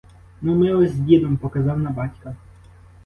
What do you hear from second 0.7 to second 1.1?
ось з